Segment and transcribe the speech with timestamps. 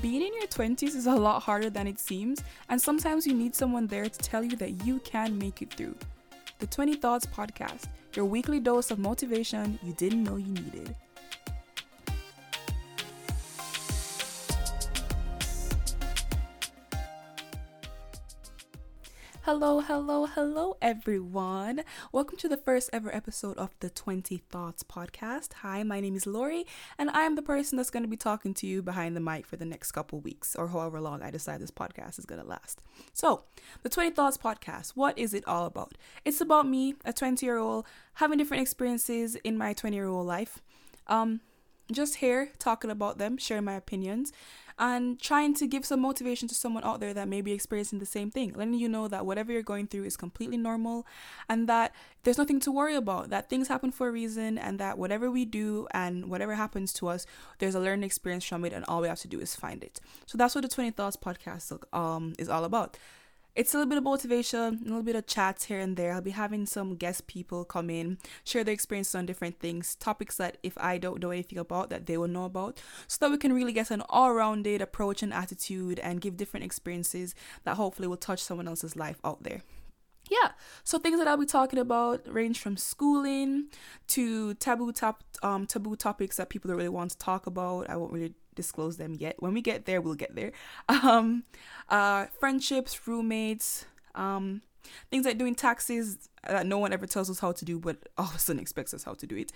[0.00, 3.54] Being in your 20s is a lot harder than it seems, and sometimes you need
[3.54, 5.94] someone there to tell you that you can make it through.
[6.58, 10.96] The 20 Thoughts Podcast, your weekly dose of motivation you didn't know you needed.
[19.52, 21.82] Hello, hello, hello, everyone.
[22.12, 25.54] Welcome to the first ever episode of the 20 Thoughts podcast.
[25.54, 26.64] Hi, my name is Lori,
[26.96, 29.44] and I am the person that's going to be talking to you behind the mic
[29.44, 32.46] for the next couple weeks or however long I decide this podcast is going to
[32.46, 32.80] last.
[33.12, 33.42] So,
[33.82, 35.98] the 20 Thoughts podcast, what is it all about?
[36.24, 40.28] It's about me, a 20 year old, having different experiences in my 20 year old
[40.28, 40.62] life.
[41.08, 41.40] Um,
[41.92, 44.32] just here talking about them, sharing my opinions,
[44.78, 48.06] and trying to give some motivation to someone out there that may be experiencing the
[48.06, 51.06] same thing, letting you know that whatever you're going through is completely normal
[51.50, 54.98] and that there's nothing to worry about, that things happen for a reason, and that
[54.98, 57.26] whatever we do and whatever happens to us,
[57.58, 60.00] there's a learning experience from it, and all we have to do is find it.
[60.26, 62.96] So that's what the 20 Thoughts podcast um, is all about
[63.60, 66.14] it's a little bit of motivation, a little bit of chats here and there.
[66.14, 70.38] I'll be having some guest people come in, share their experiences on different things, topics
[70.38, 73.36] that if I don't know anything about, that they will know about, so that we
[73.36, 78.08] can really get an all rounded approach and attitude and give different experiences that hopefully
[78.08, 79.60] will touch someone else's life out there
[80.30, 80.52] yeah
[80.84, 83.66] so things that i'll be talking about range from schooling
[84.06, 87.96] to taboo top um taboo topics that people don't really want to talk about i
[87.96, 89.36] won't really disclose them yet.
[89.38, 90.52] When we get there, we'll get there.
[91.10, 91.44] Um,
[91.88, 94.60] uh, friendships, roommates, um,
[95.10, 98.26] things like doing taxes that no one ever tells us how to do, but all
[98.26, 99.50] of a sudden expects us how to do it.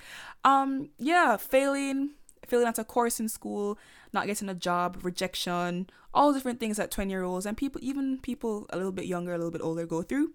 [0.44, 2.11] Um, yeah, failing,
[2.47, 3.78] failing at a course in school,
[4.12, 8.19] not getting a job, rejection, all different things that 20 year olds and people, even
[8.20, 10.33] people a little bit younger, a little bit older, go through.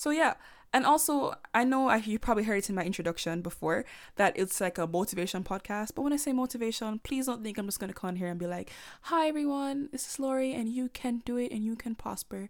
[0.00, 0.32] So, yeah,
[0.72, 3.84] and also, I know I, you probably heard it in my introduction before
[4.16, 5.90] that it's like a motivation podcast.
[5.94, 8.46] But when I say motivation, please don't think I'm just to come here and be
[8.46, 8.70] like,
[9.02, 12.48] Hi, everyone, this is Lori, and you can do it and you can prosper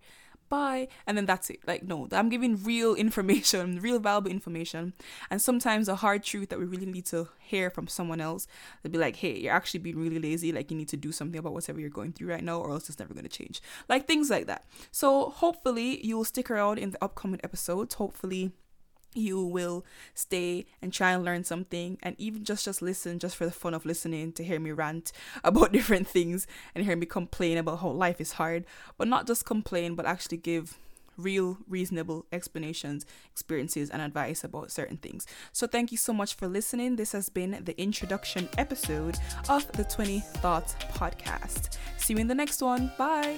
[0.50, 1.60] bye and then that's it.
[1.66, 4.92] Like no i'm giving real information real valuable information.
[5.30, 8.46] And sometimes a hard truth that we really need to hear from someone else
[8.82, 10.52] they'll be like hey you're actually being really lazy.
[10.52, 12.88] Like you need to do something about whatever you're going through right now or else
[12.88, 13.62] it's never going to change.
[13.88, 14.64] Like things like that.
[14.90, 17.94] So hopefully you'll stick around in the upcoming episodes.
[17.94, 18.52] Hopefully
[19.14, 19.84] you will
[20.14, 23.74] stay and try and learn something and even just just listen just for the fun
[23.74, 25.12] of listening to hear me rant
[25.44, 28.64] about different things and hear me complain about how life is hard.
[28.96, 30.78] But not just complain but actually give
[31.16, 35.26] real reasonable explanations experiences and advice about certain things.
[35.52, 36.96] So thank you so much for listening.
[36.96, 39.18] This has been the introduction episode
[39.48, 41.76] of the 20 thoughts podcast.
[41.98, 42.90] See you in the next one.
[42.96, 43.36] Bye